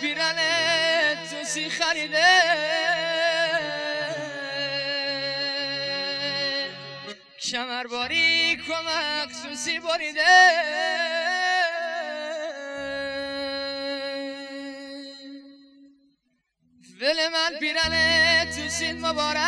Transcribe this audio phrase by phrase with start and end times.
[0.00, 0.38] پیرن
[1.30, 2.32] توسی خریده.
[7.50, 10.24] کمر باری کمک سوسی بریده.
[17.00, 17.94] دل من پیرن
[18.50, 19.40] تو سین مبارک.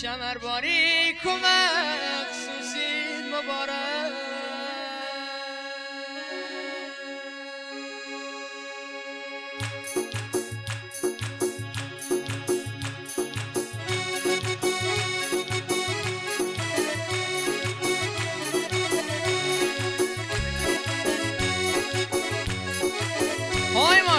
[0.00, 3.95] کمر باری کمک سوسین مبارک.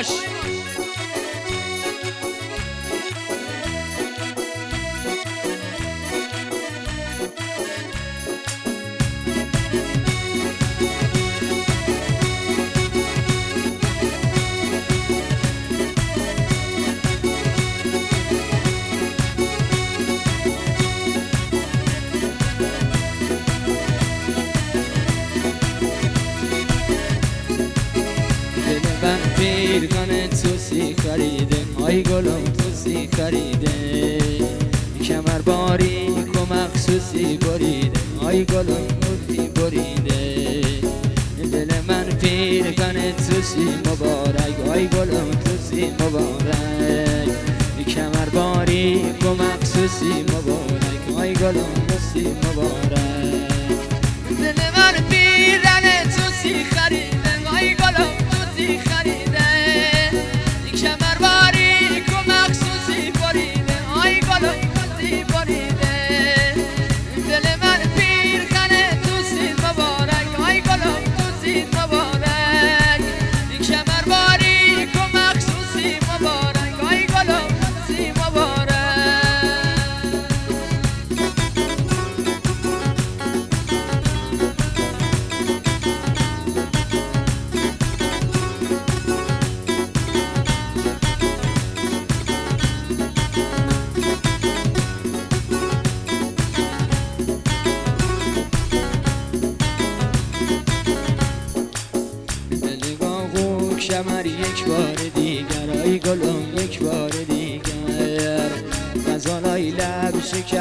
[0.04, 0.57] longe.
[29.80, 31.58] پیرگان توسی خریده.
[31.86, 34.18] آی گلم توسی خریده.
[35.04, 38.00] کمر باری و مخصوصی بریده.
[38.22, 40.62] آی گلم توسی بریده.
[41.52, 44.70] دل من پیرگان توسی مبارک.
[44.72, 47.30] آی گلم توسی مبارک.
[47.88, 51.18] کمر باری و مخصوصی مبارک.
[51.18, 53.67] آی گلم توسی مبارک.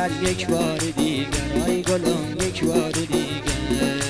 [0.07, 1.67] شکر یک بار دیگر.
[1.67, 4.03] ای گلم یک بار دیگر.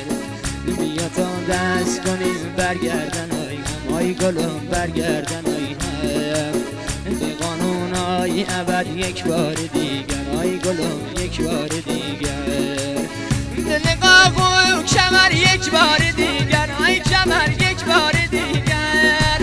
[0.67, 6.53] بیا تا دست کنیم برگردن ای هم ای گلم برگردن ای هم
[7.21, 10.41] به قانون ای ابد یک بار دیگر.
[10.43, 12.47] ای گلم یک بار دیگر.
[13.69, 16.69] دل قاقو کمر یک بار دیگر.
[16.87, 19.41] ای کمر یک بار دیگر.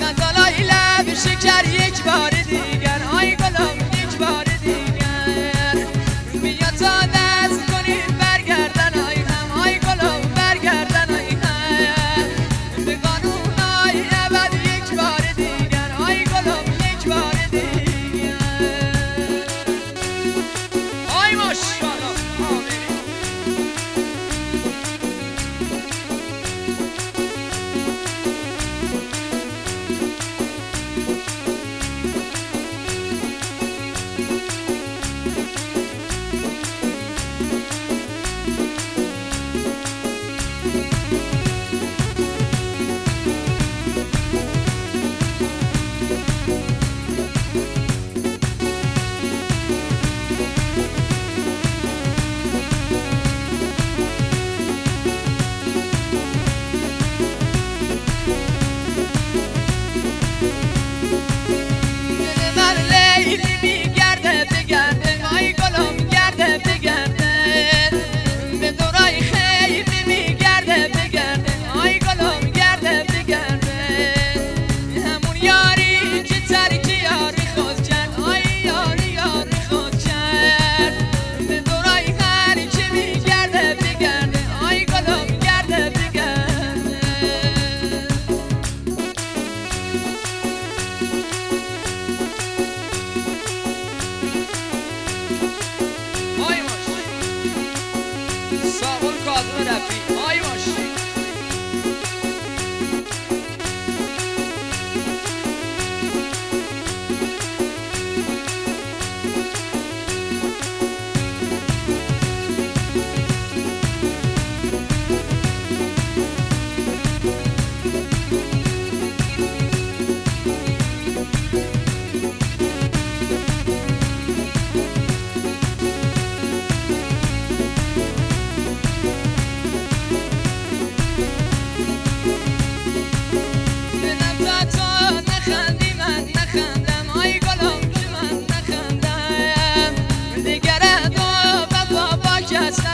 [0.00, 2.35] غزالای لب شکر یک بار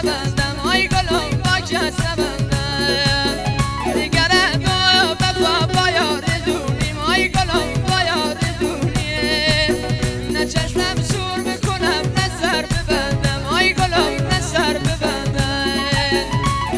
[0.02, 3.36] ببندم آی گلم باش از ببندم
[3.94, 4.28] دیگر
[4.64, 9.74] تو بپا بایا ردونیم آی گلم بایا ردونیم
[10.32, 13.42] نه چشمم سور می‌کنم نه سر ببندم.
[13.52, 16.26] آی گلم نه سر ببندم.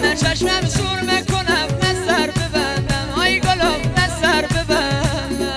[0.02, 3.06] نه چشمم سور می‌کنم نه سر ببندم.
[3.20, 5.54] آی گلم نه ببندم.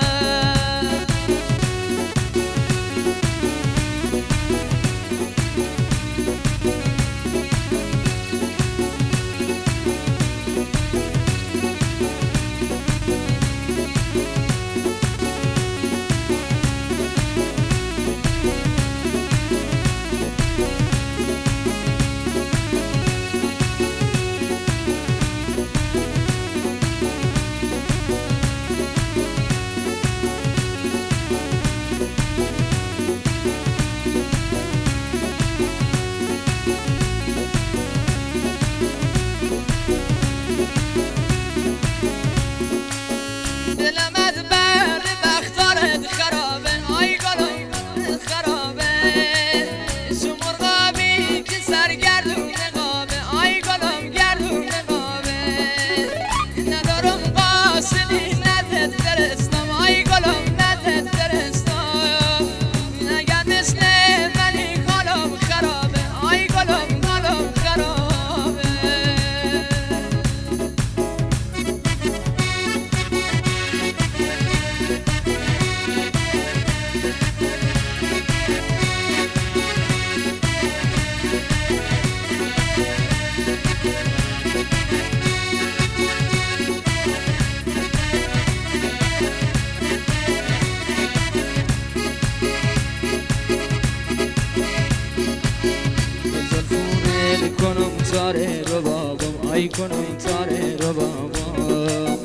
[99.78, 102.18] کنم تاره رو بابام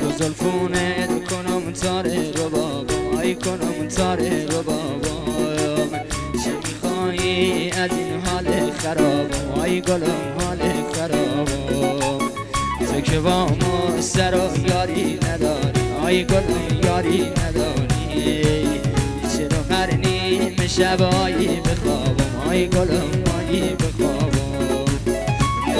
[0.00, 5.90] دو زلفونه کنم تاره رو بابام آی کنم تاره رو بابام
[6.44, 10.58] چه میخوایی از این حال خرابم آی گلم حال
[10.92, 12.18] خرابم
[12.86, 15.80] تو که با ما سر و یاری نداری.
[16.04, 18.66] آی گلم یاری نداری.
[19.36, 24.33] چرا قرنی شبایی بخوابم؟ آی گلم مایی بخوابم.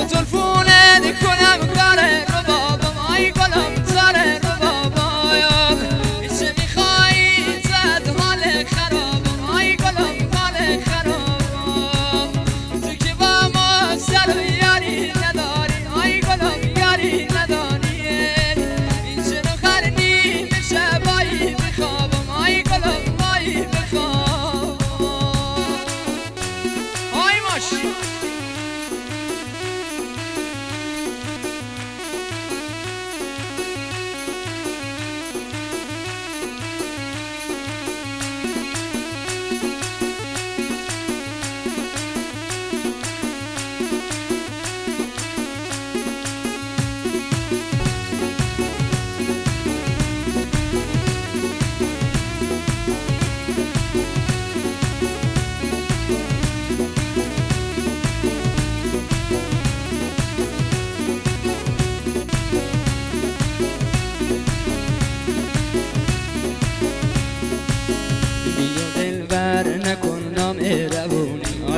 [0.04, 4.43] دو تلفونه کنم کاره رو بابام آی گلم تاره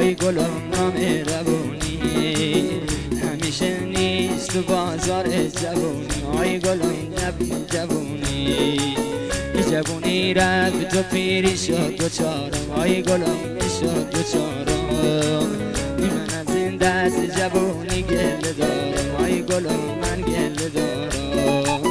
[0.07, 0.73] آی گلم
[1.27, 2.81] روونی
[3.23, 8.97] همیشه نیست تو بازار جوونی آی گلم نبی جوونی
[9.71, 15.47] جوونی رفت تو پیری شد دو چارم آی گلم شد دو چارم
[15.99, 19.25] من از این دست جوونی گله دارم.
[19.25, 21.83] آی گلم من گله دارم.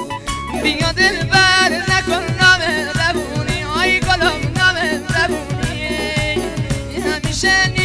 [0.63, 2.61] بیا دل بر نکن نام
[2.95, 4.75] زبونی آی گلم نام
[7.05, 7.84] همیشه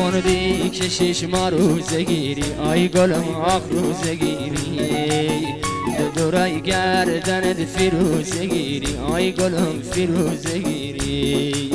[0.00, 5.54] خوردی که شیش ما روزه گیری آی گلم آخ روزه گیری
[6.16, 11.70] دورای گردنت فیروزه گیری آی گلم فیروزه گیری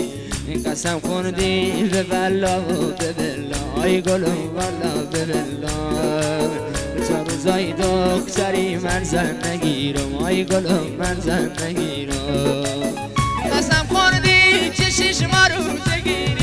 [0.65, 6.49] قسم خوردی والا به بلا آی گلم والا به بلا
[7.07, 12.15] تا روزای دختری من زن نگیرم آی گلم من زن نگیرم.
[13.53, 16.34] قسم خوردی که شیش ما روزه گیری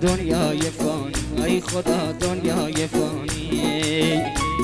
[0.00, 1.44] دنیای فانی.
[1.46, 4.16] ای خدا دنیای فانی.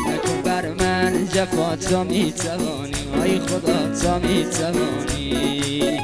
[0.08, 2.94] نکن بر من جفا تا می‌توانی.
[3.24, 5.98] ای خدا تا می‌توانی.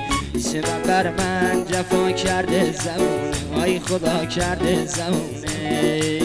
[0.52, 6.20] چرا بر من جفا کرده زمونه ای خدا کرده زمونه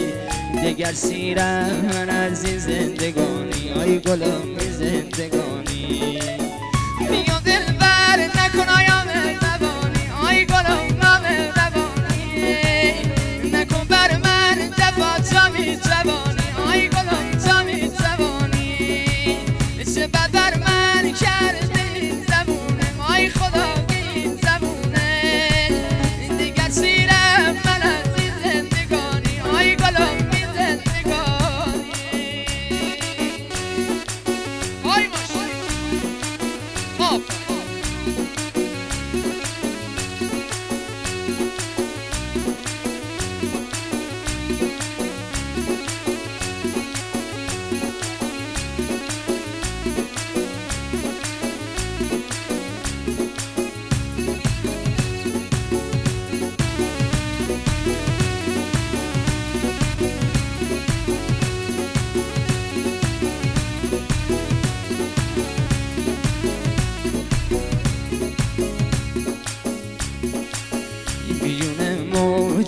[0.64, 3.72] دگر سیرم من از این زندگانی.
[3.84, 6.08] ای گلم زندگانی.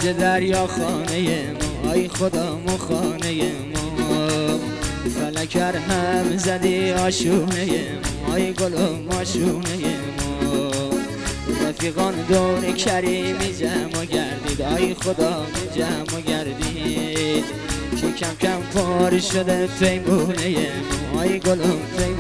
[0.01, 1.53] موج دریا خانه
[1.85, 1.93] ما.
[1.93, 4.59] ای خدا مو خانه ما.
[5.15, 7.83] فلکر هم زدی آشونه
[8.27, 8.35] ما.
[8.35, 10.71] ای گلم آشونه ما.
[11.69, 14.63] رفیقان دور کریمی جمع گردید.
[14.63, 17.45] ای خدا جمع گردید.
[18.01, 20.69] که کم کم پر شده پیمونه
[21.15, 21.23] ما.
[21.23, 22.20] ای گلم پیمونه